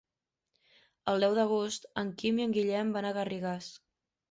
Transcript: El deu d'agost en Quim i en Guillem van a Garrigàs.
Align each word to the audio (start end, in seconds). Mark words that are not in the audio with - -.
El 1.13 1.25
deu 1.25 1.35
d'agost 1.41 1.87
en 2.03 2.11
Quim 2.23 2.41
i 2.43 2.49
en 2.49 2.59
Guillem 2.59 2.93
van 2.99 3.11
a 3.11 3.15
Garrigàs. 3.21 3.71